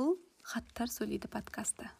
бұл 0.00 0.14
хаттар 0.40 0.88
сөйлейді 0.88 1.28
подкасты. 1.28 1.90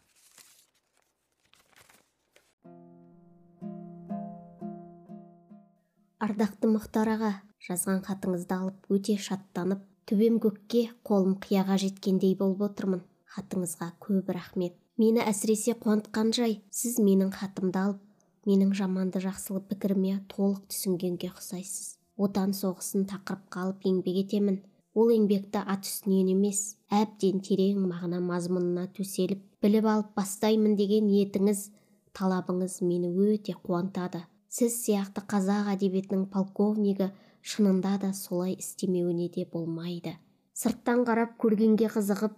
Ардақты 6.20 6.68
мұхтар 6.70 7.10
аға 7.16 7.30
жазған 7.66 8.00
хатыңызды 8.06 8.56
алып 8.56 8.88
өте 8.96 9.18
шаттанып 9.20 9.84
төбем 10.08 10.38
көкке 10.40 10.86
қолым 11.04 11.36
қияға 11.44 11.76
жеткендей 11.84 12.34
болып 12.40 12.64
отырмын. 12.70 13.04
Хатыңызға 13.34 13.92
көп 14.00 14.32
рахмет. 14.32 14.76
Мені 14.96 15.20
әсіресе 15.24 15.76
қуантқан 15.80 16.32
жай 16.36 16.60
сіз 16.72 16.98
менің 17.04 17.34
хатымды 17.36 17.80
алып 17.84 18.00
менің 18.48 18.72
жаманды 18.80 19.20
жақсылы 19.24 19.60
пікіріме 19.68 20.16
толық 20.32 20.64
түсінгенге 20.72 21.34
ұқсайсыз. 21.34 21.98
Отан 22.16 22.56
соғысын 22.56 23.06
тақырыпқа 23.12 23.64
алып 23.66 23.86
еңбек 23.88 24.24
етемін. 24.24 24.60
Ол 24.94 25.12
еңбекті 25.14 25.62
ат 25.74 25.86
үстінен 25.86 26.30
емес 26.32 26.60
әбден 26.90 27.40
терең 27.46 27.84
мағына 27.86 28.18
мазмұнына 28.24 28.88
төселіп 28.96 29.42
біліп 29.62 29.86
алып 29.92 30.14
бастаймын 30.18 30.74
деген 30.78 31.06
ниетіңіз 31.10 31.68
талабыңыз 32.16 32.80
мені 32.82 33.10
өте 33.30 33.54
қуантады. 33.54 34.24
Сіз 34.50 34.74
сияқты 34.82 35.22
қазақ 35.30 35.68
әдебиетінің 35.76 36.24
полковнигі 36.32 37.12
шынында 37.40 37.98
да 38.02 38.12
солай 38.12 38.56
істемеуіне 38.58 39.28
де 39.36 39.44
болмайды. 39.52 40.16
Сырттан 40.54 41.04
қарап 41.06 41.36
көргенге 41.38 41.86
қызығып 41.94 42.34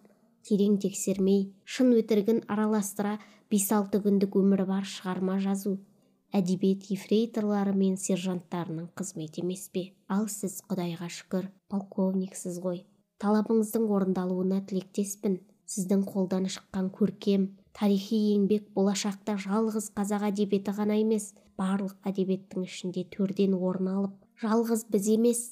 терең 0.46 0.76
тексермей 0.82 1.46
шын 1.64 1.94
өтірігін 1.96 2.42
араластыра 2.52 3.16
бес 3.50 3.70
алты 3.72 4.02
күндік 4.04 4.36
өмірі 4.42 4.68
бар 4.68 4.84
шығарма 4.84 5.38
жазу. 5.40 5.78
Әдебиет 6.32 6.88
ефрейторлары 6.94 7.74
мен 7.76 7.98
сержанттарының 8.00 8.88
қызметі 8.98 9.42
емес 9.44 9.68
пе? 9.72 9.92
Ал 10.08 10.28
сіз 10.32 10.60
құдайға 10.70 11.08
шүкір 11.12 11.48
полковниксіз 11.72 12.58
ғой. 12.64 12.84
Талабыңыздың 13.22 13.88
орындалуына 13.96 14.62
тілектеспін. 14.68 15.40
Сіздің 15.72 16.02
қолдан 16.08 16.48
шыққан 16.52 16.88
көркем 16.92 17.44
тарихи 17.76 18.18
еңбек 18.34 18.66
болашақта 18.76 19.38
жалғыз 19.40 19.90
қазақ 19.96 20.26
әдебиеті 20.32 20.74
ғана 20.76 20.98
емес 21.00 21.30
барлық 21.60 21.94
әдебиеттің 22.10 22.66
ішінде 22.66 23.04
төрден 23.14 23.54
орын 23.56 23.92
алып 23.94 24.16
жалғыз 24.42 24.86
біз 24.92 25.08
емес. 25.16 25.42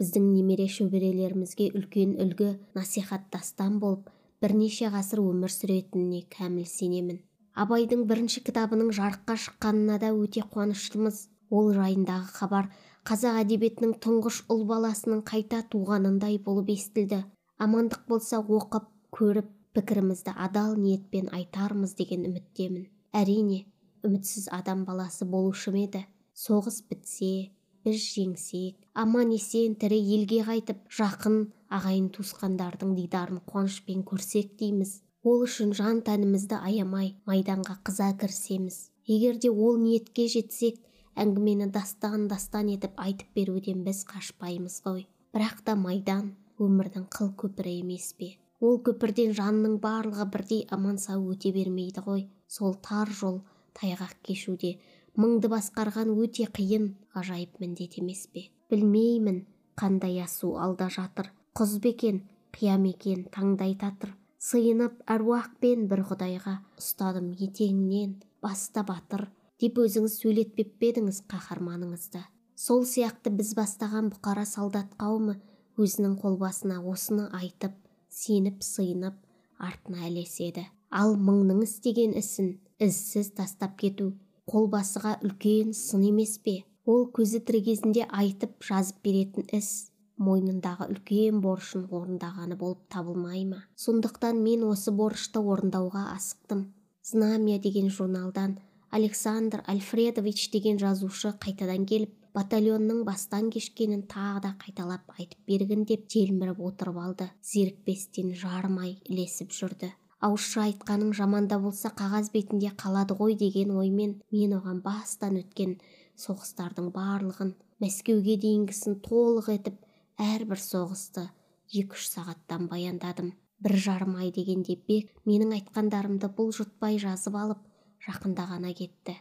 Біздің 0.00 0.26
немере 0.28 0.66
шөберелерімізге 0.68 1.70
үлкен 1.78 2.18
үлгі 2.20 2.50
насихат 2.76 3.30
дастан 3.32 3.78
болып 3.80 4.10
бірнеше 4.44 4.90
ғасыр 4.92 5.22
өмір 5.24 5.52
сүретініне 5.52 6.26
кәміл 6.32 6.66
сенемін. 6.68 7.22
Абайдың 7.62 8.04
бірінші 8.10 8.42
кітабының 8.46 8.92
жарыққа 8.98 9.36
шыққанына 9.44 9.98
да 10.02 10.12
өте 10.12 10.44
қуаныштымыз. 10.52 11.26
Ол 11.50 11.70
жайындағы 11.76 12.32
хабар 12.36 12.68
қазақ 13.06 13.40
әдебиетінің 13.44 13.92
тұңғыш 14.02 14.42
ұл 14.50 14.64
баласының 14.66 15.22
қайта 15.30 15.62
туғанындай 15.72 16.40
болып 16.42 16.72
естілді. 16.74 17.22
Амандық 17.62 18.02
болса 18.10 18.40
оқып 18.42 18.90
көріп 19.14 19.52
пікірімізді 19.78 20.34
адал 20.36 20.74
ниетпен 20.76 21.30
айтармыз 21.32 21.94
деген 21.94 22.26
үміттемін. 22.28 22.88
Әрине 23.14 23.62
үмітсіз 24.04 24.48
адам 24.52 24.84
баласы 24.84 25.24
болушы 25.24 25.70
ма 25.70 25.84
еді. 25.86 26.02
Соғыс 26.34 26.82
бітсе 26.90 27.52
біз 27.86 28.02
жеңсек 28.02 28.82
аман 28.98 29.30
есен 29.30 29.78
тірі 29.80 30.02
елге 30.18 30.42
қайтып 30.48 30.82
жақын 30.98 31.36
ағайын 31.78 32.10
туысқандардың 32.16 32.96
дидарын 32.98 33.38
қуанышпен 33.46 34.02
көрсек 34.08 34.56
дейміз. 34.58 35.00
Ол 35.26 35.40
үшін 35.42 35.72
жан 35.74 36.02
тәнімізді 36.06 36.58
аямай 36.68 37.08
майданға 37.26 37.74
қыза 37.86 38.12
кірісеміз. 38.20 38.76
Егер 39.10 39.38
де 39.42 39.50
ол 39.50 39.78
ниетке 39.82 40.28
жетсек 40.30 40.76
әңгімені 41.18 41.66
дастан 41.74 42.26
дастан 42.30 42.68
етіп 42.70 43.00
айтып 43.02 43.32
беруден 43.34 43.82
біз 43.86 44.04
қашпаймыз 44.06 44.76
ғой. 44.84 45.06
Бірақ 45.34 45.64
та 45.66 45.74
майдан 45.74 46.28
өмірдің 46.62 47.08
қыл 47.16 47.32
көпірі 47.42 47.72
емес 47.82 48.12
пе? 48.18 48.36
Ол 48.60 48.78
көпірден 48.86 49.34
жанның 49.36 49.80
барлығы 49.82 50.26
бірдей 50.36 50.62
аман 50.76 51.00
сау 51.02 51.24
өте 51.32 51.50
бермейді 51.56 52.04
ғой. 52.06 52.28
Сол 52.46 52.76
тар 52.86 53.10
жол 53.10 53.40
тайғақ 53.80 54.14
кешуде 54.28 54.76
мыңды 55.18 55.50
басқарған 55.50 56.12
өте 56.14 56.46
қиын 56.58 56.92
ғажайып 57.16 57.58
міндет 57.58 57.98
емес 57.98 58.28
пе? 58.30 58.46
Білмеймін 58.70 59.42
қандай 59.74 60.22
асу 60.22 60.54
алда 60.54 60.86
жатыр. 60.86 61.32
Құз 61.58 61.80
бекен 61.82 62.22
қиям 62.54 62.86
екен 62.88 63.26
таңдай 63.34 63.74
татыр. 63.80 64.14
Сыйынып 64.46 65.00
әруақпен 65.10 65.88
бір 65.90 66.04
құдайға 66.06 66.52
ұстадым 66.78 67.32
етеңнен 67.42 68.12
баста 68.44 68.84
батыр 68.86 69.24
деп 69.62 69.80
өзіңіз 69.82 70.20
сөйлетпеп 70.20 70.76
пе 70.78 70.90
едіңіз 70.92 71.24
қаһарманыңызды? 71.32 72.20
Сол 72.54 72.84
сияқты 72.86 73.32
біз 73.34 73.54
бастаған 73.58 74.12
бұқара 74.12 74.44
солдат 74.46 74.92
қауымы 75.00 75.34
өзінің 75.82 76.14
қолбасына 76.20 76.78
осыны 76.92 77.26
айтып 77.40 77.74
сеніп 78.20 78.62
сыйынып 78.62 79.18
артына 79.58 80.06
ілеседі. 80.12 80.68
Ал 80.94 81.16
мыңның 81.18 81.64
істеген 81.66 82.14
ісін 82.20 82.54
ізсіз 82.86 83.32
тастап 83.40 83.74
кету 83.82 84.12
қолбасыға 84.46 85.18
үлкен 85.26 85.74
сын 85.74 86.06
емес 86.12 86.38
пе? 86.38 86.60
Ол 86.86 87.08
көзі 87.10 87.42
тірі 87.42 87.64
кезінде 87.72 88.06
айтып 88.06 88.62
жазып 88.62 89.02
беретін 89.02 89.50
іс 89.58 89.90
мойнындағы 90.16 90.88
үлкен 90.92 91.40
борышын 91.44 91.86
орындағаны 91.90 92.56
болып 92.60 92.86
табылмай 92.92 93.44
ма? 93.44 93.62
Сондықтан 93.76 94.40
мен 94.42 94.64
осы 94.68 94.92
борышты 94.92 95.40
орындауға 95.40 96.06
асықтым. 96.14 96.62
Знамя 97.02 97.58
деген 97.58 97.90
журналдан 97.90 98.58
александр 98.90 99.62
альфредович 99.66 100.48
деген 100.50 100.78
жазушы 100.78 101.34
қайтадан 101.42 101.84
келіп 101.86 102.14
батальонның 102.36 103.04
бастан 103.08 103.50
кешкенін 103.52 104.02
тағы 104.10 104.42
да 104.46 104.54
қайталап 104.60 105.14
айтып 105.18 105.38
бергін 105.48 105.84
деп 105.88 106.08
телміріп 106.12 106.60
отырып 106.70 106.98
алды. 107.00 107.30
Зерікпестен 107.42 108.34
жарымай 108.34 108.98
ілесіп 109.04 109.54
жүрді. 109.56 109.92
Ауызша 110.20 110.66
айтқаның 110.70 111.12
жаманда 111.16 111.58
болса 111.60 111.92
қағаз 111.92 112.30
бетінде 112.32 112.72
қалады 112.82 113.16
ғой 113.16 113.36
деген 113.36 113.74
оймен 113.76 114.14
мен 114.32 114.54
оған 114.56 114.80
бастан 114.84 115.36
өткен 115.40 115.76
соғыстардың 116.16 116.88
барлығын 116.94 117.52
мәскеуге 117.84 118.38
дейінгісін 118.40 118.96
толық 119.04 119.50
етіп 119.52 119.76
әрбір 120.16 120.60
соғысты 120.60 121.26
екі-үш 121.72 122.08
сағаттан 122.12 122.68
баяндадым. 122.70 123.34
Бір 123.60 123.76
жарым 123.80 124.16
ай 124.20 124.30
дегенде 124.32 124.76
бек 124.88 125.12
менің 125.28 125.54
айтқандарымды 125.58 126.28
бұлжытпай 126.36 126.98
жазып 127.00 127.36
алып 127.36 127.62
жақында 128.06 128.46
ғана 128.52 128.72
кетті. 128.76 129.16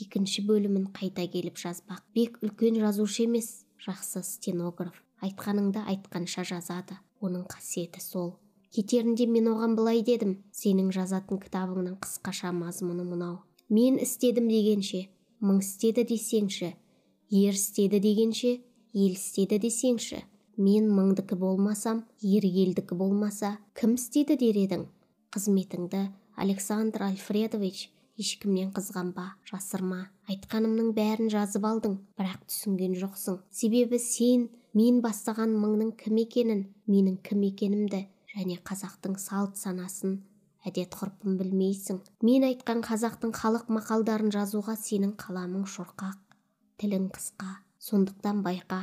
Екінші 0.00 0.42
бөлімін 0.46 0.90
қайта 0.94 1.26
келіп 1.30 1.58
жазбақ. 1.58 2.02
Бек 2.14 2.38
үлкен 2.42 2.78
жазушы 2.82 3.24
емес 3.24 3.64
жақсы 3.86 4.22
стенограф. 4.22 4.98
Айтқаныңды 5.22 5.82
айтқанша 5.88 6.44
жазады 6.44 6.98
оның 7.22 7.46
қасиеті 7.48 8.02
сол. 8.02 8.34
Кетерінде 8.74 9.26
мен 9.26 9.48
оған 9.48 9.76
былай 9.78 10.02
дедім 10.04 10.36
сенің 10.52 10.90
жазатын 10.92 11.40
кітабыңның 11.40 11.96
қысқаша 12.04 12.52
мазмұны 12.52 13.06
мынау. 13.06 13.38
Мен 13.70 13.96
істедім 14.02 14.50
дегенше 14.50 15.06
мың 15.40 15.62
істеді 15.64 16.04
десеңші 16.12 16.74
ер 17.30 17.56
істеді 17.56 18.02
дегенше 18.04 18.58
ел 18.96 19.12
істеді 19.12 19.58
десеңші. 19.60 20.22
Мен 20.56 20.86
мыңдікі 20.88 21.36
болмасам 21.36 21.98
ер 22.24 22.44
елдікі 22.48 22.96
болмаса 22.96 23.58
кім 23.76 23.98
істеді 23.98 24.38
дер 24.40 24.56
едің? 24.56 24.86
Қызметіңді 25.36 26.00
александр 26.40 27.04
альфредович 27.10 27.90
ешкімнен 28.16 28.70
қызғанба 28.76 29.26
жасырма. 29.50 30.06
Айтқанымның 30.32 30.94
бәрін 30.96 31.28
жазып 31.34 31.66
алдың 31.68 31.98
бірақ 32.16 32.46
түсінген 32.48 32.96
жоқсың. 32.96 33.42
Себебі 33.52 34.00
сен 34.00 34.48
мен 34.72 35.02
бастаған 35.04 35.52
мыңның 35.60 35.92
кім 36.00 36.22
екенін 36.24 36.64
менің 36.88 37.20
кім 37.28 37.44
екенімді 37.50 38.06
және 38.32 38.56
қазақтың 38.64 39.20
салт 39.20 39.60
санасын 39.60 40.22
әдет 40.64 40.96
ғұрпын 40.96 41.36
білмейсің. 41.36 42.00
Мен 42.24 42.48
айтқан 42.48 42.80
қазақтың 42.88 43.36
халық 43.36 43.68
мақалдарын 43.76 44.32
жазуға 44.32 44.80
сенің 44.80 45.14
қаламың 45.20 45.68
шорқақ 45.76 46.18
тілің 46.80 47.12
қысқа 47.12 47.65
сондықтан 47.86 48.42
байқа 48.42 48.80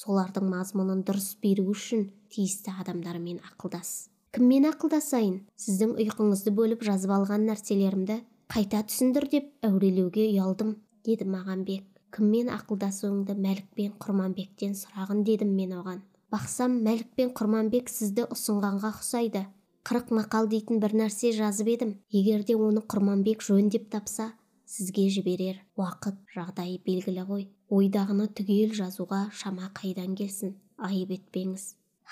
солардың 0.00 0.46
мазмұнын 0.48 1.04
дұрыс 1.04 1.34
беру 1.44 1.66
үшін 1.74 2.06
тиісті 2.32 2.72
адамдармен 2.80 3.42
ақылдас. 3.50 4.08
Кіммен 4.32 4.68
ақылдасайын? 4.70 5.40
Сіздің 5.60 5.96
ұйқыңызды 6.00 6.54
бөліп 6.56 6.84
жазып 6.86 7.12
алған 7.18 7.44
нәрселерімді 7.50 8.20
қайта 8.54 8.80
түсіндір 8.88 9.26
деп 9.34 9.50
әурелеуге 9.66 10.28
ұялдым 10.30 10.76
деді 11.04 11.26
маған 11.28 11.66
бек 11.68 11.84
кіммен 12.16 12.48
ақылдасуыңды 12.54 13.36
мәлік 13.38 13.68
пен 13.76 13.92
құрманбектен 14.02 14.74
сұрағын 14.78 15.22
дедім 15.26 15.52
мен 15.54 15.76
оған. 15.78 16.00
Бақсам 16.32 16.80
мәлік 16.86 17.12
пен 17.18 17.30
құрманбек 17.36 17.90
сізді 17.90 18.26
ұсынғанға 18.34 18.94
ұқсайды. 18.96 19.44
Қырық 19.86 20.10
мақал 20.16 20.48
дейтін 20.50 20.80
бір 20.82 20.96
нәрсе 21.02 21.32
жазып 21.36 21.70
едім. 21.74 21.94
Егер 22.10 22.42
де 22.46 22.56
оны 22.56 22.82
құрманбек 22.82 23.44
жөн 23.46 23.70
деп 23.74 23.88
тапса 23.92 24.32
сізге 24.70 25.08
жіберер 25.10 25.56
уақыт 25.78 26.18
жағдайы 26.34 26.78
белгілі 26.86 27.24
ғой. 27.26 27.44
Ойдағыны 27.74 28.28
түгел 28.38 28.74
жазуға 28.78 29.24
шама 29.34 29.70
қайдан 29.74 30.14
келсін 30.18 30.54
айып 30.78 31.16
етпеңіз. 31.16 31.64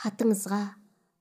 Хатыңызға 0.02 0.60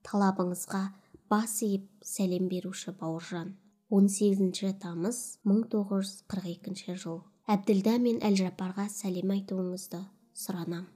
талабыңызға 0.08 0.82
бас 1.30 1.56
иіп 1.62 1.86
сәлем 2.02 2.50
беруші 2.50 2.94
бауыржан. 2.98 3.54
18 3.94 4.74
тамыз 4.82 5.18
1942 5.48 6.96
жыл. 7.00 7.22
Әбділда 7.48 7.96
мен 8.02 8.18
әлжапарға 8.28 8.88
сәлем 8.92 9.30
айтуыңызды 9.32 10.02
сұранам. 10.36 10.88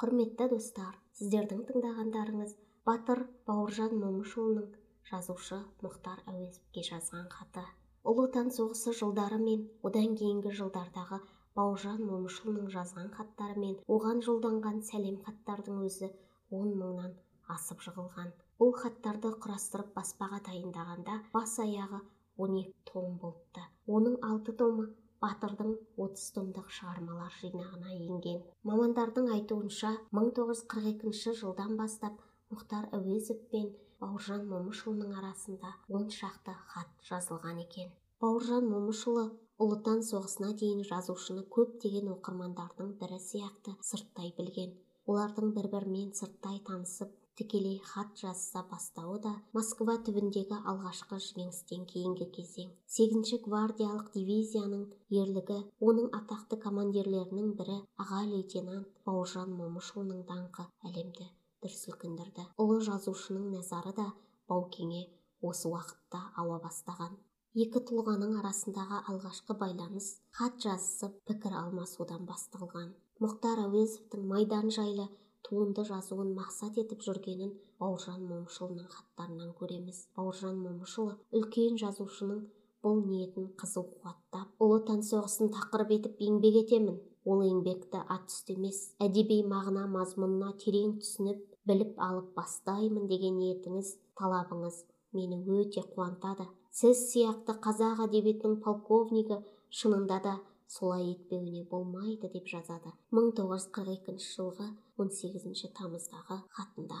Құрметті 0.00 0.48
достар 0.50 0.94
сіздердің 1.18 1.66
тыңдағандарыңыз 1.68 2.56
батыр 2.88 3.20
бауыржан 3.48 3.92
момышұлының 3.96 4.64
жазушы 5.10 5.56
мұхтар 5.84 6.18
әуезовке 6.30 6.82
жазған 6.88 7.30
хаты. 7.32 7.62
Ұлы 8.10 8.26
отан 8.28 8.50
соғысы 8.56 8.92
жылдары 8.98 9.38
мен 9.40 9.62
одан 9.88 10.16
кейінгі 10.20 10.52
жылдардағы 10.58 11.18
бауыржан 11.56 12.02
момышұлының 12.08 12.66
жазған 12.74 13.08
хаттары 13.14 13.56
мен 13.62 13.78
оған 13.96 14.20
жолданған 14.26 14.82
сәлем 14.88 15.16
хаттардың 15.28 15.78
өзі 15.86 16.10
он 16.58 16.74
мыңнан 16.82 17.14
асып 17.56 17.80
жығылған. 17.86 18.34
Бұл 18.60 18.76
хаттарды 18.82 19.32
құрастырып 19.46 19.96
баспаға 19.96 20.42
дайындағанда 20.50 21.16
бас 21.32 21.56
аяғы 21.64 22.02
он 22.36 22.60
екі 22.60 22.92
том 22.92 23.16
болыпты. 23.24 23.64
Оның 23.88 24.20
алты 24.28 24.52
томы 24.60 24.90
батырдың 25.24 25.72
30 26.04 26.28
томдық 26.36 26.68
шығармалар 26.82 27.32
жинағына 27.40 27.96
енген. 27.96 28.44
Мамандардың 28.68 29.32
айтуынша 29.38 29.96
1942 30.20 31.36
жылдан 31.40 31.78
бастап 31.80 32.20
мұхтар 32.52 32.90
әуезов 32.96 33.40
пен 33.52 33.70
бауыржан 34.02 34.42
момышұлының 34.50 35.12
арасында 35.18 35.70
он 35.98 36.10
шақты 36.16 36.54
хат 36.72 36.90
жазылған 37.08 37.60
екен. 37.62 37.90
бауыржан 38.24 38.66
момышұлы 38.72 39.24
ұлы 39.64 39.76
отан 39.78 40.00
соғысына 40.08 40.50
дейін 40.62 40.82
жазушыны 40.88 41.44
көптеген 41.56 42.10
оқырмандардың 42.14 42.94
бірі 43.02 43.18
сияқты 43.26 43.74
сырттай 43.90 44.32
білген. 44.38 44.72
олардың 45.12 45.52
бір 45.58 45.68
бірімен 45.74 46.10
сырттай 46.20 46.58
танысып 46.68 47.14
тікелей 47.40 47.78
хат 47.92 48.10
жазыса 48.22 48.64
бастауы 48.72 49.20
да 49.26 49.32
москва 49.58 49.94
түбіндегі 50.08 50.58
алғашқы 50.72 51.20
жеңістен 51.28 51.86
кейінгі 51.92 52.28
кезең. 52.38 52.74
сегізінші 52.96 53.38
гвардиялық 53.46 54.10
дивизияның 54.18 54.84
ерлігі 55.22 55.60
оның 55.92 56.10
атақты 56.20 56.60
командирлерінің 56.66 57.54
бірі 57.62 57.78
аға 58.04 58.20
лейтенант 58.34 58.92
бауыржан 59.08 59.56
момышұлының 59.62 60.28
даңқы 60.34 60.68
әлемді 60.90 61.30
дүр 61.64 61.72
сілкіндірді. 61.72 62.44
Ұлы 62.60 62.82
жазушының 62.84 63.48
назары 63.54 63.94
да 63.96 64.10
баукеңе 64.52 65.06
осы 65.40 65.70
уақытта 65.70 66.20
ауа 66.40 66.58
бастаған. 66.60 67.14
Екі 67.56 67.80
тұлғаның 67.88 68.34
арасындағы 68.40 69.00
алғашқы 69.12 69.56
байланыс 69.56 70.10
хат 70.36 70.58
жазысып 70.60 71.14
пікір 71.28 71.54
алмасудан 71.62 72.26
басталған. 72.28 72.90
Мұхтар 73.22 73.62
әуезовтің 73.64 74.26
майдан 74.28 74.68
жайлы 74.74 75.06
туынды 75.46 75.86
жазуын 75.88 76.34
мақсат 76.36 76.76
етіп 76.82 77.06
жүргенін 77.06 77.54
бауыржан 77.80 78.26
момышұлының 78.26 78.90
хаттарынан 78.90 79.54
көреміз. 79.60 80.02
Бауыржан 80.18 80.60
момышұлы 80.66 81.16
үлкен 81.32 81.80
жазушының 81.80 82.44
бұл 82.84 83.00
ниетін 83.06 83.48
қызу 83.56 83.86
қуаттап 83.88 84.60
ұлы 84.60 84.82
отан 84.82 85.00
соғысын 85.06 85.54
тақырып 85.54 85.96
етіп 86.00 86.20
еңбек 86.28 86.60
етемін. 86.66 87.00
Ол 87.24 87.40
еңбекті 87.46 88.02
ат 88.12 88.28
үсті 88.28 88.58
емес 88.58 88.82
әдеби 89.00 89.38
мағына 89.48 89.86
мазмұнына 89.88 90.50
терең 90.60 90.98
түсініп 91.00 91.53
біліп 91.68 92.00
алып 92.06 92.32
бастаймын 92.38 93.06
деген 93.10 93.38
ниетіңіз 93.40 93.94
талабыңыз 94.20 94.80
мені 95.16 95.38
өте 95.58 95.84
қуантады. 95.94 96.46
Сіз 96.74 97.04
сияқты 97.10 97.54
қазақ 97.66 98.02
әдебиетінің 98.08 98.58
полковнигі 98.64 99.38
шынында 99.80 100.18
да 100.26 100.34
солай 100.76 101.10
етпеуіне 101.12 101.64
болмайды 101.70 102.30
деп 102.34 102.48
жазады. 102.50 102.92
1942 103.14 104.18
жылғы 104.26 104.68
18 105.04 105.70
тамыздағы 105.78 106.40
хатында. 106.58 107.00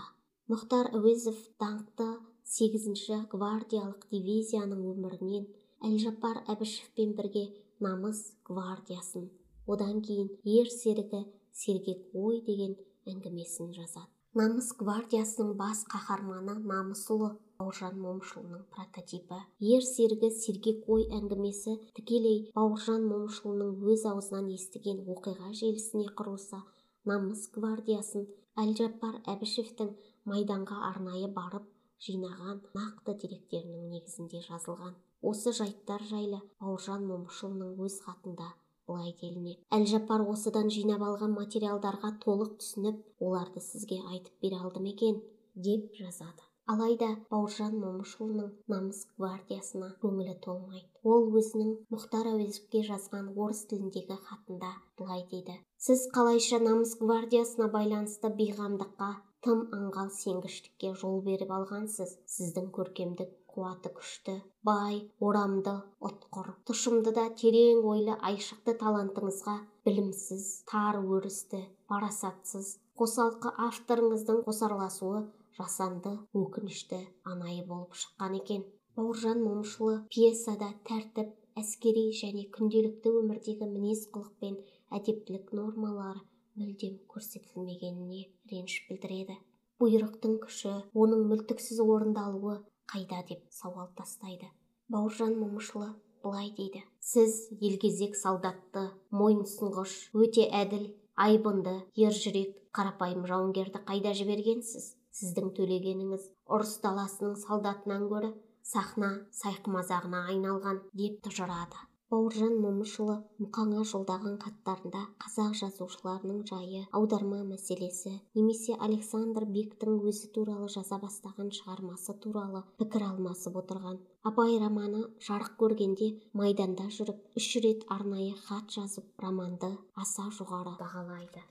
Мұхтар 0.52 0.92
әуезов 0.94 1.38
даңқты 1.60 2.08
8 2.54 3.28
гвардиялық 3.32 4.08
дивизияның 4.10 4.82
өмірінен 4.92 5.46
әлжаппар 5.88 6.42
әбішевпен 6.54 7.16
бірге 7.18 7.48
намыс 7.80 8.20
гвардиясын 8.48 9.30
одан 9.66 10.02
кейін 10.06 10.28
ер 10.58 10.68
серігі 10.70 11.24
сергек 11.64 12.10
ой 12.14 12.42
деген 12.46 12.76
әңгімесін 13.08 13.72
жазады. 13.76 14.13
Намыс 14.38 14.72
гвардиясының 14.74 15.52
бас 15.58 15.84
қаһарманы 15.90 16.56
намысұлы 16.66 17.28
бауыржан 17.60 18.00
момышұлының 18.02 18.64
прототипі. 18.74 19.36
Ер 19.62 19.84
серігі 19.86 20.30
сергек 20.34 20.88
ой 20.90 21.04
әңгімесі 21.18 21.74
тікелей 21.94 22.40
бауыржан 22.56 23.06
момышұлының 23.10 23.84
өз 23.94 24.02
аузынан 24.10 24.48
естіген 24.56 25.04
оқиға 25.14 25.52
желісіне 25.60 26.08
құрылса 26.18 26.64
намыс 27.10 27.46
гвардиясын 27.54 28.26
әлжаппар 28.64 29.20
әбішевтің 29.36 29.94
майданға 30.26 30.80
арнайы 30.90 31.30
барып 31.38 31.70
жинаған 32.08 32.64
нақты 32.74 33.14
деректерінің 33.22 33.86
негізінде 33.94 34.42
жазылған. 34.48 34.98
Осы 35.22 35.54
жайттар 35.54 36.02
жайлы 36.10 36.42
бауыржан 36.58 37.06
момышұлының 37.06 37.78
өз 37.86 38.02
хатында 38.02 38.50
былай 38.88 39.12
делінеді 39.20 39.60
әлжаппар 39.78 40.24
осыдан 40.32 40.72
жинап 40.78 41.04
алған 41.10 41.36
материалдарға 41.36 42.14
толық 42.24 42.56
түсініп 42.62 43.28
оларды 43.28 43.62
сізге 43.68 44.00
айтып 44.14 44.34
бере 44.46 44.58
алды 44.62 44.82
ма 44.84 44.92
екен 44.94 45.22
деп 45.68 45.94
жазады. 46.00 46.44
Алайда 46.72 47.10
бауыржан 47.32 47.74
момышұлының 47.76 48.46
намыс 48.72 49.02
гвардиясына 49.18 49.90
көңілі 50.04 50.36
толмайды. 50.46 50.86
Ол 51.04 51.28
өзінің 51.40 51.74
мұхтар 51.92 52.30
әуезовке 52.30 52.80
жазған 52.86 53.28
орыс 53.36 53.60
тіліндегі 53.68 54.16
хатында 54.30 54.70
былай 54.96 55.26
дейді. 55.34 55.58
Сіз 55.76 56.06
қалайша 56.16 56.62
намыс 56.64 56.96
гвардиясына 57.02 57.68
байланысты 57.76 58.32
бейғамдыққа 58.40 59.10
тым 59.44 59.66
аңғал 59.76 60.08
сенгіштікке 60.16 60.94
жол 61.04 61.20
беріп 61.28 61.52
алғансыз 61.52 62.16
сіздің 62.38 62.72
көркемдік 62.78 63.36
қуаты 63.54 63.92
күшті. 63.96 64.34
Бай 64.66 64.98
орамды 65.22 65.74
ұтқыр. 66.08 66.50
Тұшымды 66.68 67.14
да 67.16 67.28
терең 67.40 67.84
ойлы 67.92 68.16
айшықты 68.30 68.74
талантыңызға 68.80 69.56
білімсіз 69.86 70.48
тар 70.70 70.98
өрісті 71.02 71.60
парасатсыз 71.90 72.74
қосалқы 73.00 73.50
авторыңыздың 73.68 74.42
қосарласуы 74.48 75.22
жасанды 75.58 76.12
өкінішті 76.40 77.00
анайы 77.30 77.64
болып 77.70 77.96
шыққан 78.02 78.36
екен. 78.40 78.66
Бауыржан 78.98 79.40
момышұлы 79.42 79.96
пьесада 80.14 80.68
тәртіп 80.88 81.32
әскери 81.60 82.04
және 82.20 82.44
күнделікті 82.54 83.10
өмірдегі 83.20 83.66
мінез 83.70 84.04
құлық 84.14 84.30
пен 84.42 84.54
әдептілік 84.98 85.50
нормалары 85.58 86.22
мүлдем 86.60 87.00
көрсетілмегеніне 87.10 88.22
реніш 88.52 88.76
білдіреді. 88.88 89.36
Бұйрықтың 89.82 90.38
күші 90.44 90.74
оның 91.04 91.26
мүлтіксіз 91.32 91.82
орындалуы 91.82 92.60
қайда 92.90 93.22
деп 93.28 93.44
сауал 93.50 93.88
тастайды. 93.98 94.50
Бауыржан 94.88 95.36
момышұлы 95.40 95.92
былай 96.24 96.50
дейді. 96.56 96.82
Сіз 97.00 97.48
елгезек 97.60 98.16
солдатты 98.16 98.88
мойынсұнғыш 99.12 99.94
өте 100.16 100.48
әділ 100.62 100.90
айбынды 101.20 101.74
ержүрек 102.06 102.56
қарапайым 102.76 103.26
жауынгерді 103.30 103.84
қайда 103.88 104.14
жібергенсіз? 104.18 104.92
Сіздің 105.14 105.52
төлегеніңіз 105.56 106.28
ұрыс 106.50 106.78
даласының 106.82 107.36
солдатынан 107.44 108.08
гөрі 108.10 108.32
сахна 108.66 109.10
сайқымазағына 109.38 110.24
айналған 110.32 110.80
деп 110.98 111.20
тұжырады. 111.26 111.78
Бауыржан 112.12 112.52
момышұлы 112.62 113.14
мұқаңа 113.42 113.82
жолдаған 113.90 114.34
хаттарында 114.42 115.00
қазақ 115.24 115.54
жазушыларының 115.60 116.42
жайы 116.50 116.82
аударма 116.98 117.38
мәселесі 117.48 118.12
немесе 118.38 118.76
александр 118.86 119.46
бектің 119.54 119.96
өзі 120.10 120.30
туралы 120.36 120.68
жаза 120.74 120.98
бастаған 121.04 121.48
шығармасы 121.58 122.16
туралы 122.26 122.62
пікір 122.82 123.06
алмасып 123.08 123.56
отырған. 123.62 123.98
Абай 124.30 124.58
романы 124.62 125.02
жарық 125.28 125.56
көргенде 125.64 126.10
майданда 126.42 126.90
жүріп 126.98 127.40
үш 127.40 127.50
рет 127.66 127.88
арнайы 127.96 128.36
хат 128.44 128.78
жазып 128.78 129.26
романды 129.26 129.72
аса 130.06 130.28
жоғары 130.38 130.76
бағалайды. 130.84 131.44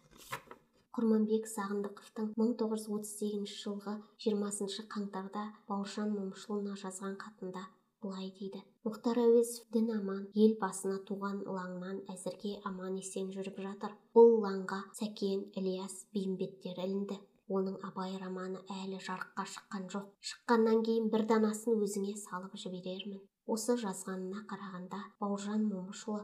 Құрманбек 0.94 1.48
сағындықовтың 1.50 2.34
1938 2.38 3.54
жылғы 3.60 4.00
20 4.26 4.90
қаңтарда 4.96 5.48
бауыржан 5.70 6.14
момышұлына 6.14 6.78
жазған 6.84 7.18
хатында 7.24 7.66
былай 8.04 8.30
дейді. 8.40 8.62
Мұхтар 8.86 9.20
әуезов 9.24 9.68
дін 9.76 9.92
аман 9.98 10.24
ел 10.46 10.56
басына 10.62 11.00
туған 11.10 11.42
лаңнан 11.58 12.00
әзірге 12.14 12.56
аман 12.70 13.02
есен 13.02 13.34
жүріп 13.36 13.60
жатыр. 13.66 13.98
Бұл 14.16 14.38
лаңға 14.46 14.84
сәкен 15.02 15.46
ілияс 15.60 16.04
бейімбеттер 16.14 16.86
ілінді. 16.86 17.20
Оның 17.50 17.82
абай 17.90 18.16
романы 18.22 18.62
әлі 18.82 19.02
жарыққа 19.04 19.50
шыққан 19.58 19.92
жоқ. 19.96 20.10
Шыққаннан 20.32 20.84
кейін 20.88 21.12
бір 21.16 21.28
данасын 21.34 21.82
өзіңе 21.88 22.16
салып 22.22 22.56
жіберермін 22.62 23.24
осы 23.52 23.76
жазғанына 23.80 24.46
қарағанда 24.48 25.00
бауыржан 25.20 25.66
момышұлы 25.68 26.22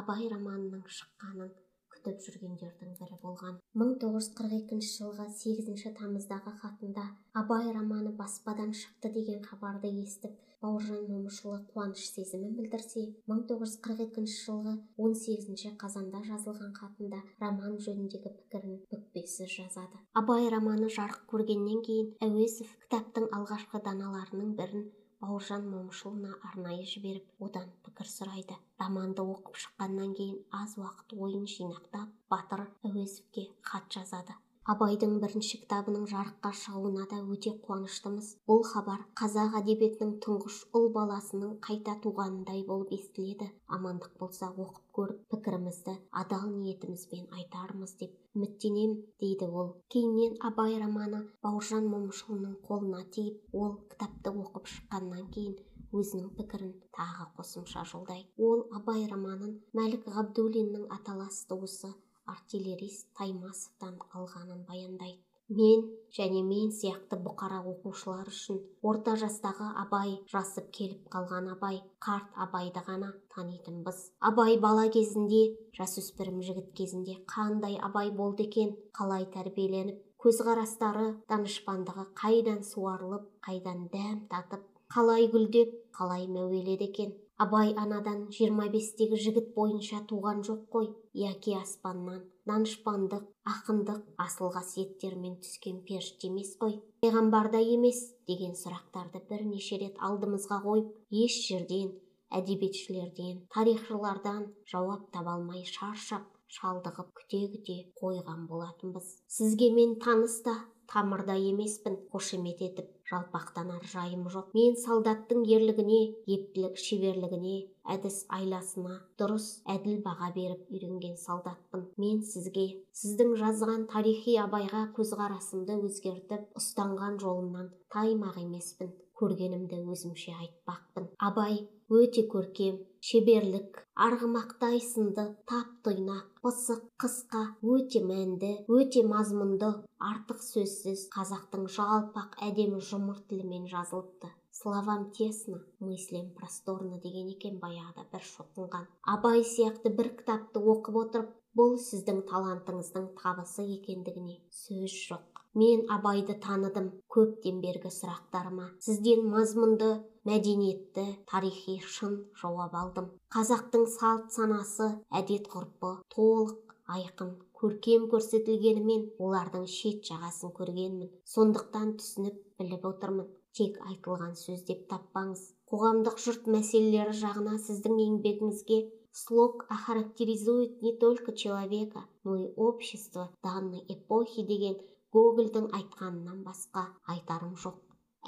абай 0.00 0.28
романының 0.30 0.84
шыққанын 0.98 1.50
күтіп 1.94 2.20
жүргендердің 2.26 2.92
бірі 3.00 3.18
болған. 3.24 3.56
1942 3.82 4.78
жылғы 4.86 5.26
8 5.40 5.96
тамыздағы 5.98 6.54
хатында 6.62 7.08
абай 7.42 7.72
романы 7.74 8.14
баспадан 8.20 8.70
шықты 8.82 9.10
деген 9.16 9.42
хабарды 9.48 9.90
естіп 10.04 10.38
бауыржан 10.62 11.04
момышұлы 11.08 11.58
қуаныш 11.72 12.04
сезімін 12.14 12.54
білдірсе 12.58 13.02
1942 13.32 14.24
жылғы 14.34 14.74
18 15.08 15.74
қазанда 15.82 16.20
жазылған 16.28 16.74
хатында 16.78 17.20
роман 17.42 17.78
жөніндегі 17.86 18.32
пікірін 18.38 18.78
бүкпесіз 18.92 19.54
жазады. 19.56 20.00
Абай 20.20 20.48
романы 20.54 20.90
жарық 20.96 21.24
көргеннен 21.32 21.84
кейін 21.86 22.10
әуезов 22.28 22.74
кітаптың 22.84 23.30
алғашқы 23.38 23.80
даналарының 23.88 24.52
бірін 24.60 24.84
бауыржан 25.20 25.64
момышұлына 25.72 26.36
арнайы 26.50 26.84
жіберіп 26.92 27.42
одан 27.46 27.72
пікір 27.86 28.12
сұрайды. 28.12 28.56
Романды 28.80 29.24
оқып 29.24 29.58
шыққаннан 29.64 30.14
кейін 30.20 30.38
аз 30.60 30.76
уақыт 30.80 31.16
ойын 31.16 31.48
жинақтап 31.56 32.14
батыр 32.32 32.68
әуезовке 32.88 33.48
хат 33.72 33.90
жазады. 33.96 34.36
Абайдың 34.72 35.14
бірінші 35.22 35.58
кітабының 35.62 36.02
жарыққа 36.10 36.50
шығуына 36.62 37.06
да 37.12 37.20
өте 37.34 37.52
қуаныштымыз. 37.66 38.26
Бұл 38.50 38.60
хабар 38.70 39.06
қазақ 39.20 39.56
әдебиетінің 39.60 40.12
тұңғыш 40.26 40.58
ұл 40.78 40.90
баласының 40.96 41.54
қайта 41.66 41.94
туғанындай 42.04 42.60
болып 42.68 42.92
естіледі. 42.96 43.48
Амандық 43.76 44.18
болса 44.20 44.50
оқып 44.50 44.84
көріп 44.98 45.24
пікірімізді 45.32 45.96
адал 46.22 46.44
ниетімізбен 46.52 47.26
айтармыз 47.38 47.96
деп 48.02 48.36
үміттенем 48.36 48.94
дейді 49.24 49.48
ол. 49.62 49.72
Кейіннен 49.94 50.36
абай 50.50 50.76
романы 50.82 51.24
бауыржан 51.42 51.88
момышұлының 51.94 52.60
қолына 52.68 53.02
тиіп 53.16 53.56
ол 53.64 53.74
кітапты 53.94 54.34
оқып 54.44 54.70
шыққаннан 54.74 55.32
кейін 55.34 55.56
өзінің 55.96 56.28
пікірін 56.38 56.76
тағы 56.94 57.24
қосымша 57.38 57.82
жолдайды 57.92 58.46
ол 58.50 58.60
абай 58.78 59.08
романын 59.10 59.56
мәлік 59.78 60.06
ғабдуллиннің 60.14 60.86
аталас 60.98 61.42
туысы 61.50 61.90
артиллерист 62.34 63.10
таймасовтан 63.18 63.98
алғанын 64.14 64.64
баяндайды. 64.68 65.20
Мен 65.50 65.80
және 66.14 66.40
мен 66.46 66.68
сияқты 66.70 67.16
бұқара 67.24 67.56
оқушылар 67.66 68.28
үшін 68.30 68.60
орта 68.86 69.16
жастағы 69.22 69.70
абай 69.82 70.12
жасып 70.30 70.68
келіп 70.76 71.08
қалған 71.14 71.48
абай 71.56 71.80
қарт 72.06 72.36
абайды 72.44 72.82
ғана 72.86 73.08
танитынбыз 73.34 73.98
абай 74.30 74.60
бала 74.66 74.84
кезінде 74.96 75.40
жасөспірім 75.78 76.38
жігіт 76.48 76.70
кезінде 76.80 77.16
қандай 77.34 77.74
абай 77.88 78.12
болды 78.20 78.46
екен 78.46 78.76
қалай 79.00 79.26
тәрбиеленіп 79.34 79.98
көзқарастары 80.22 81.08
данышпандығы 81.32 82.06
қайдан 82.22 82.62
суарылып 82.70 83.26
қайдан 83.48 83.88
дәм 83.96 84.22
татып 84.30 84.70
қалай 84.94 85.26
гүлдеп 85.34 85.74
қалай 85.98 86.30
мәуеледі 86.36 86.92
екен? 86.92 87.12
Абай 87.44 87.70
анадан 87.82 88.26
жиырма 88.36 88.66
бестегі 88.72 89.18
жігіт 89.24 89.46
бойынша 89.54 90.00
туған 90.10 90.42
жоқ 90.48 90.64
қой 90.74 90.88
яки 91.20 91.54
аспаннан. 91.56 92.20
Данышпандық 92.50 93.24
ақындық 93.52 94.02
асыл 94.24 94.50
қасиеттермен 94.56 95.38
түскен 95.44 95.78
періште 95.86 96.28
емес 96.28 96.52
қой. 96.60 96.80
Пайғамбар 97.04 97.50
да 97.54 97.62
емес 97.76 98.02
деген 98.28 98.52
сұрақтарды 98.62 99.22
бірнеше 99.30 99.78
рет 99.82 99.96
алдымызға 100.08 100.60
қойып 100.66 100.90
еш 101.24 101.38
жерден 101.46 101.94
әдебиетшілерден 102.40 103.40
тарихшылардан 103.54 104.44
жауап 104.72 105.08
таба 105.14 105.38
алмай 105.38 105.64
шаршап 105.64 106.28
шалдығып 106.56 107.14
күте 107.20 107.40
күте 107.54 107.78
қойған 108.00 108.46
болатынбыз. 108.50 109.16
Сізге 109.38 109.70
мен 109.76 109.98
таныс 110.04 110.40
та 110.46 110.56
тамырда 110.90 111.36
емеспін 111.38 111.96
қошемет 112.10 112.62
етіп. 112.66 112.88
Жалпақтанар 113.10 113.84
жайым 113.90 114.26
жоқ. 114.30 114.50
Мен 114.54 114.76
солдаттың 114.78 115.44
ерлігіне 115.46 116.00
ептілік 116.34 116.78
шеберлігіне 116.78 117.56
әдіс 117.94 118.20
айласына 118.36 118.98
дұрыс 119.18 119.48
әділ 119.74 119.98
баға 120.04 120.30
беріп 120.34 120.70
үйренген 120.70 121.16
солдатпын. 121.18 121.86
Мен 122.02 122.22
сізге 122.26 122.66
сіздің 123.02 123.34
жазған 123.42 123.86
тарихи 123.90 124.36
абайға 124.42 124.88
көзқарасымды 124.98 125.78
өзгертіп 125.88 126.58
ұстанған 126.62 127.18
жолымнан 127.22 127.70
таймақ 127.94 128.42
емеспін. 128.42 128.94
Көргенімді 129.20 129.82
өзімше 129.92 130.32
айтпақпын. 130.32 131.10
Абай 131.20 131.58
өте 131.90 132.22
көркем 132.32 132.76
шеберлік 133.02 133.78
арғымақтай 134.04 134.78
сынды 134.84 135.24
тап 135.50 135.70
тұйнақ 135.86 136.26
пысық 136.44 136.84
қысқа 137.02 137.40
өте 137.74 138.02
мәнді 138.10 138.50
өте 138.76 139.02
мазмұнды 139.12 139.70
артық 140.10 140.44
сөзсіз 140.46 141.08
қазақтың 141.14 141.64
жалпақ 141.76 142.36
әдемі 142.46 142.78
жұмыр 142.90 143.18
тілімен 143.32 143.66
жазылыпты. 143.72 144.30
Словам 144.60 145.10
тесно 145.16 145.58
мыслям 145.80 146.30
просторно 146.36 147.00
деген 147.02 147.28
екен 147.32 147.58
баяғыда 147.64 148.06
бір 148.12 148.24
шоқынған. 148.28 148.86
Абай 149.14 149.42
сияқты 149.42 149.92
бір 149.96 150.12
кітапты 150.20 150.62
оқып 150.74 150.98
отырып 151.02 151.34
бұл 151.56 151.76
сіздің 151.80 152.22
талантыңыздың 152.30 153.10
табысы 153.22 153.64
екендігіне 153.78 154.36
сөз 154.62 154.96
жоқ. 155.08 155.42
Мен 155.58 155.86
абайды 155.90 156.36
таныдым 156.44 156.90
көптен 157.10 157.62
бергі 157.64 157.90
сұрақтарыма. 157.90 158.68
Сізден 158.84 159.24
мазмұнды 159.32 159.88
мәдениетті 160.28 161.04
тарихи 161.30 161.76
шын 161.94 162.16
жауап 162.40 162.74
алдым. 162.82 163.06
Қазақтың 163.36 163.86
салт 163.94 164.34
санасы 164.36 164.88
әдет 165.20 165.48
ғұрпы 165.54 165.92
толық 166.14 166.76
айқын 166.96 167.32
көркем 167.60 168.06
көрсетілгенімен 168.12 169.02
олардың 169.26 169.66
шет 169.74 170.06
жағасын 170.10 170.54
көргенмін. 170.60 171.10
Сондықтан 171.34 171.96
түсініп 172.00 172.38
біліп 172.60 172.86
отырмын. 172.92 173.28
Тек 173.58 173.80
айтылған 173.90 174.36
сөз 174.38 174.62
деп 174.68 174.86
таппаңыз. 174.92 175.42
Қоғамдық 175.70 176.20
жұрт 176.24 176.46
мәселелері 176.54 177.16
жағына 177.20 177.56
сіздің 177.66 177.98
еңбегіңізге 178.04 178.78
слог 179.12 179.64
охарактеризует 179.68 180.82
не 180.82 180.96
только 180.96 181.32
человека 181.32 182.04
но 182.24 182.36
и 182.36 182.52
общество 182.56 183.30
данной 183.42 183.84
эпохи 183.88 184.46
деген 184.46 184.76
гогольдің 185.12 185.70
айтқанынан 185.78 186.44
басқа 186.46 186.84
айтарым 187.14 187.56
жоқ. 187.64 187.80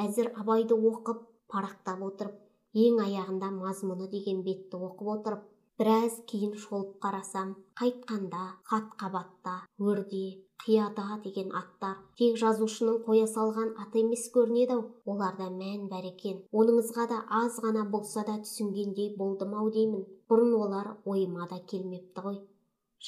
Әзір 0.05 0.33
абайды 0.35 0.75
оқып 0.75 1.23
парақтап 1.55 2.05
отырып 2.09 2.85
ең 2.87 3.01
аяғында 3.07 3.51
мазмұны 3.57 4.09
деген 4.13 4.45
бетті 4.47 4.81
оқып 4.89 5.11
отырып 5.17 5.49
біраз 5.81 6.17
кейін 6.31 6.55
шолып 6.65 6.97
қарасам 7.05 7.53
қайтқанда 7.81 8.43
хат 8.71 8.97
қабатта 9.01 9.55
өрде 9.91 10.25
қияда 10.65 11.07
деген 11.25 11.49
аттар 11.61 11.97
тек 12.21 12.37
жазушының 12.43 13.01
қоя 13.07 13.27
салған 13.33 13.73
аты 13.85 14.03
емес 14.05 14.29
көрінеді 14.35 14.77
ау. 14.77 14.85
Оларда 15.13 15.49
мән 15.51 15.89
бар 15.91 16.07
екен. 16.13 16.39
Оныңызға 16.53 17.09
да 17.13 17.19
аз 17.41 17.59
ғана 17.65 17.83
болса 17.95 18.23
да 18.29 18.37
түсінгендей 18.45 19.11
болдым 19.19 19.57
ау 19.59 19.73
деймін. 19.79 20.07
Бұрын 20.31 20.55
олар 20.61 20.93
ойыма 21.05 21.49
да 21.51 21.59
келмепті 21.73 22.27
ғой. 22.29 22.39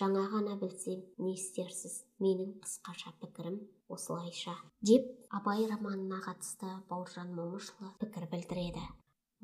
Жаңа 0.00 0.26
ғана 0.34 0.58
білсем 0.58 1.04
не 1.18 1.36
істерсіз? 1.38 2.02
Менің 2.18 2.56
қысқаша 2.64 3.14
пікірім 3.22 3.60
осылайша 3.88 4.54
деп 4.90 5.08
абай 5.38 5.66
романына 5.70 6.20
қатысты 6.26 6.70
бауыржан 6.90 7.32
момышұлы 7.38 7.90
пікір 8.00 8.28
білдіреді. 8.32 8.84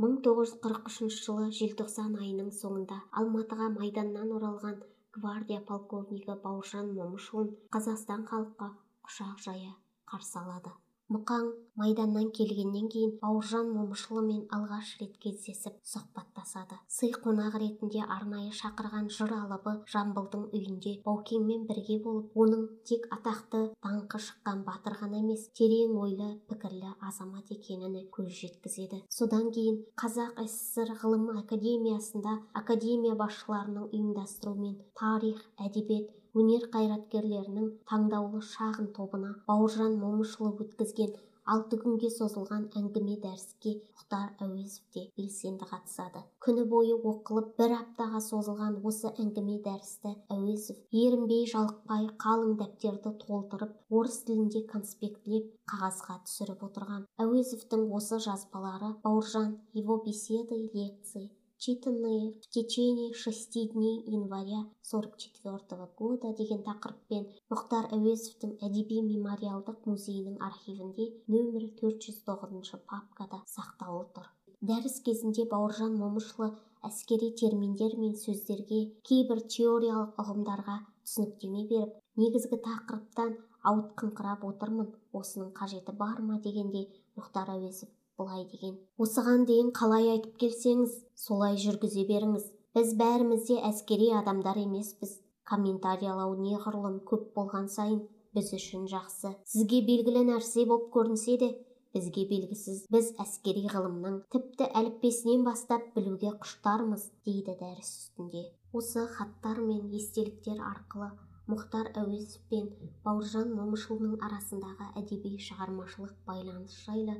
1943 0.01 1.11
жылы 1.17 1.49
желтоқсан 1.61 2.15
айының 2.17 2.53
соңында 2.57 3.01
алматыға 3.21 3.69
майданнан 3.75 4.31
оралған 4.39 4.79
гвардия 5.17 5.61
полковнигі 5.73 6.39
бауыржан 6.45 6.95
момышұлын 6.97 7.51
қазақстан 7.77 8.25
халқы 8.31 8.71
құшақ 9.09 9.43
жая 9.49 9.75
қарсы 10.13 10.39
алады. 10.41 10.73
Мұқаң 11.11 11.47
майданнан 11.81 12.29
келгеннен 12.37 12.89
кейін 12.93 13.13
бауыржан 13.23 13.71
момышұлымен 13.75 14.43
алғаш 14.55 14.93
рет 15.01 15.17
кездесіп 15.23 15.79
сұхбаттасады. 15.93 16.77
Сый 16.87 17.11
қонақ 17.15 17.57
ретінде 17.63 18.05
арнайы 18.05 18.53
шақырған 18.55 19.09
жыр 19.17 19.33
алыбы 19.39 19.73
жамбылдың 19.91 20.45
үйінде 20.51 20.93
баукеңмен 21.07 21.65
бірге 21.71 21.99
болып 22.05 22.37
оның 22.45 22.67
тек 22.91 23.09
атақты 23.17 23.63
даңқы 23.87 24.23
шыққан 24.27 24.63
батыр 24.69 24.99
ғана 25.01 25.19
емес 25.25 25.49
терең 25.59 25.97
ойлы 26.05 26.31
пікірлі 26.53 26.95
азамат 27.09 27.51
екеніне 27.57 28.05
көз 28.15 28.31
жеткізеді. 28.45 29.03
Содан 29.11 29.51
кейін 29.57 29.83
қазақ 29.99 30.39
сср 30.47 30.95
ғылым 31.03 31.27
академиясында 31.43 32.39
академия 32.63 33.19
басшыларының 33.19 33.91
ұйымдастыруымен 33.91 34.79
тарих 35.01 35.43
әдебиет 35.59 36.15
өнер 36.39 36.67
қайраткерлерінің 36.75 37.71
таңдаулы 37.91 38.41
шағын 38.49 38.93
тобына 38.99 39.31
бауыржан 39.51 39.97
момышұлы 40.03 40.53
өткізген 40.65 41.17
алты 41.55 41.79
күнге 41.81 42.09
созылған 42.15 42.67
әңгіме 42.79 43.17
дәріске 43.23 43.73
мұхтар 43.81 44.29
әуезов 44.45 44.85
те 44.95 45.03
белсенді 45.17 45.67
қатысады. 45.71 46.23
күні 46.47 46.67
бойы 46.75 46.95
оқылып 47.13 47.49
бір 47.59 47.75
аптаға 47.79 48.21
созылған 48.27 48.77
осы 48.91 49.11
әңгіме 49.25 49.57
дәрісті 49.65 50.15
әуезов 50.37 50.79
ерінбей 51.03 51.43
жалықпай 51.55 52.07
қалың 52.27 52.55
дәптерді 52.63 53.15
толтырып 53.25 53.99
орыс 54.03 54.23
тілінде 54.31 54.63
конспектлеп 54.77 55.51
қағазға 55.75 56.21
түсіріп 56.29 56.65
отырған 56.71 57.05
әуезовтің 57.27 57.87
осы 57.99 58.23
жазбалары 58.31 58.95
бауыржан 59.03 59.53
его 59.83 59.99
беседы 60.07 60.63
лекции 60.79 61.31
читанные 61.61 62.33
в 62.41 62.49
течение 62.49 63.13
шести 63.13 63.69
дней 63.69 64.03
января 64.07 64.65
44 64.81 65.89
года 65.99 66.33
деген 66.39 66.63
тақырыппен 66.65 67.27
мұхтар 67.53 67.91
әуезовтің 67.97 68.55
әдеби 68.65 69.03
мемориалдық 69.05 69.85
музейінің 69.91 70.39
архивінде 70.47 71.11
нөмірі 71.35 71.69
409 71.83 72.81
папкада 72.89 73.43
сақтаулы 73.53 74.09
тұр. 74.17 74.33
Дәріс 74.65 75.03
кезінде 75.05 75.45
бауыржан 75.53 76.01
момышұлы 76.01 76.49
әскери 76.89 77.29
терминдер 77.43 77.99
мен 78.01 78.17
сөздерге 78.25 78.81
кейбір 79.05 79.45
теориялық 79.53 80.17
ұғымдарға 80.25 80.81
түсініктеме 81.05 81.69
беріп 81.75 81.97
негізгі 82.25 82.65
тақырыптан 82.71 83.37
ауытқыңқырап 83.69 84.49
отырмын 84.49 84.95
осының 85.13 85.53
қажеті 85.61 85.93
бар 86.05 86.25
ма 86.25 86.41
дегенде 86.41 86.87
мұхтар 87.21 87.53
әуезов 87.59 87.93
былай 88.21 88.45
деген. 88.53 88.77
Осыған 89.01 89.47
дейін 89.49 89.73
қалай 89.81 90.11
айтып 90.15 90.37
келсеңіз 90.45 90.97
солай 91.25 91.57
жүргізе 91.65 92.05
беріңіз. 92.13 92.47
Біз 92.77 92.95
бәріміз 93.01 93.47
де 93.49 93.57
әскери 93.71 94.13
адамдар 94.21 94.61
емеспіз. 94.61 95.17
Комментариялау 95.51 96.37
неғұрлым 96.39 97.01
көп 97.11 97.33
болған 97.35 97.67
сайын 97.73 98.05
біз 98.37 98.53
үшін 98.61 98.85
жақсы. 98.93 99.33
Сізге 99.55 99.81
белгілі 99.89 100.23
нәрсе 100.29 100.67
болып 100.69 100.93
көрінсе 100.95 101.39
де 101.41 101.49
бізге 101.95 102.27
белгісіз. 102.31 102.85
Біз 102.95 103.11
әскери 103.25 103.65
ғылымның 103.73 104.21
тіпті 104.35 104.69
әліппесінен 104.81 105.43
бастап 105.49 105.89
білуге 105.97 106.31
құштармыз 106.45 107.09
дейді 107.27 107.57
дәріс 107.59 107.91
үстінде. 107.97 108.45
Осы 108.77 109.09
хаттар 109.17 109.59
мен 109.65 109.91
естеліктер 109.99 110.63
арқылы 110.69 111.11
мұхтар 111.51 111.91
әуезов 111.99 112.45
пен 112.53 112.69
бауыржан 113.03 113.51
момышұлының 113.57 114.21
арасындағы 114.29 114.93
әдеби 115.01 115.35
шығармашылық 115.49 116.15
байланыс 116.29 116.77
жайлы 116.85 117.17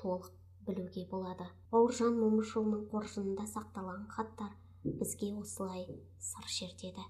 толық 0.00 0.30
білуге 0.66 1.06
болады. 1.10 1.46
Бауыржан 1.72 2.16
момышұлының 2.20 2.86
қоржынында 2.92 3.46
сақталған 3.50 4.06
хаттар 4.16 4.52
бізге 4.84 5.32
осылай 5.40 5.84
сыр 6.30 6.48
шертеді. 6.56 7.04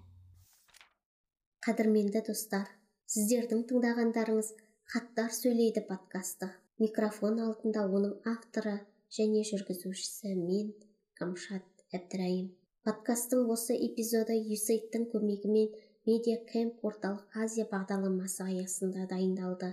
Қадірменді 1.66 2.25
достар 2.26 2.68
сіздердің 3.14 3.64
тыңдағандарыңыз 3.70 4.50
хаттар 4.94 5.32
сөйлейді 5.32 5.84
подкасты. 5.88 6.50
Микрофон 6.82 7.40
алдында 7.46 7.87
оның 7.99 8.18
авторы 8.30 8.75
және 9.18 9.44
жүргізушісі 9.50 10.34
мен 10.38 10.73
камшат 11.20 11.84
әбдірайым. 11.96 12.50
Подкасттың 12.84 13.49
осы 13.54 13.76
эпизоды 13.88 14.37
юсейттің 14.37 15.06
көмегімен 15.12 15.70
медиа 16.08 16.40
кэмп 16.50 16.82
орталық 16.88 17.38
азия 17.44 17.64
бағдарламасы 17.70 18.44
аясында 18.44 19.06
дайындалды. 19.12 19.70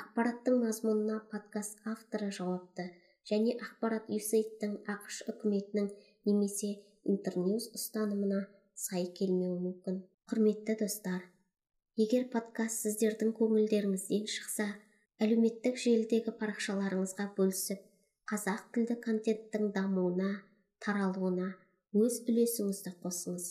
Ақпараттың 0.00 0.58
мазмұнына 0.64 1.20
подкаст 1.30 1.84
авторы 1.92 2.32
жауапты. 2.34 2.88
Және 3.30 3.56
ақпарат 3.64 4.08
юсейттің 4.12 4.76
ақш 4.94 5.22
үкіметінің 5.32 5.88
немесе 6.28 6.74
интерньюз 7.08 7.70
ұстанымына 7.76 8.44
сай 8.74 9.08
келмеуі 9.18 9.58
мүмкін. 9.64 10.00
Құрметті 10.28 10.78
достар 10.82 11.24
егер 11.98 12.28
подкаст 12.32 12.84
сіздердің 12.84 13.32
көңілдеріңізден 13.38 14.28
шықса 14.30 14.68
әлеуметтік 15.24 15.80
желідегі 15.82 16.34
парақшаларыңызға 16.40 17.26
бөлісіп 17.38 17.82
қазақ 18.30 18.68
тілді 18.76 18.98
контенттің 19.06 19.72
дамуына 19.74 20.30
таралуына 20.84 21.48
өз 22.04 22.20
үлесіңізді 22.28 22.94
қосыңыз. 23.02 23.50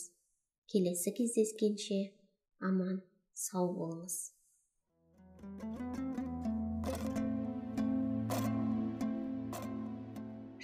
Келесі 0.70 1.12
кездескенше 1.20 2.02
аман 2.70 3.00
сау 3.34 3.72
болыңыз. 3.76 4.20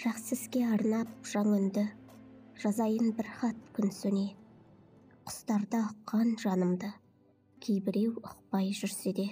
Жақсы 0.04 0.34
іске 0.36 0.60
арнап 0.68 1.08
жаңынды 1.24 1.82
жазайын 2.60 3.14
бір 3.16 3.28
хат 3.38 3.60
күн 3.76 3.88
сөне 3.98 4.24
құстарды 5.24 5.78
ұққан 5.80 6.34
жанымды. 6.42 6.90
Кейбіреу 7.64 8.18
ұқпай 8.20 8.68
жүрсе 8.76 9.14
де. 9.16 9.24